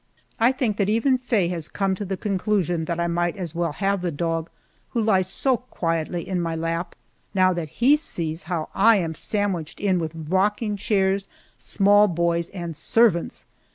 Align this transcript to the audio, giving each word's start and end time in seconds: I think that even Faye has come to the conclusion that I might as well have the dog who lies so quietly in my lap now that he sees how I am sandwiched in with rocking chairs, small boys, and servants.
I 0.39 0.51
think 0.51 0.77
that 0.77 0.89
even 0.89 1.19
Faye 1.19 1.49
has 1.49 1.67
come 1.67 1.93
to 1.93 2.05
the 2.05 2.17
conclusion 2.17 2.85
that 2.85 2.99
I 2.99 3.05
might 3.05 3.37
as 3.37 3.53
well 3.53 3.73
have 3.73 4.01
the 4.01 4.11
dog 4.11 4.49
who 4.89 4.99
lies 4.99 5.27
so 5.27 5.57
quietly 5.57 6.27
in 6.27 6.41
my 6.41 6.55
lap 6.55 6.95
now 7.35 7.53
that 7.53 7.69
he 7.69 7.95
sees 7.95 8.41
how 8.49 8.69
I 8.73 8.95
am 8.95 9.13
sandwiched 9.13 9.79
in 9.79 9.99
with 9.99 10.15
rocking 10.15 10.75
chairs, 10.75 11.27
small 11.59 12.07
boys, 12.07 12.49
and 12.49 12.75
servants. 12.75 13.45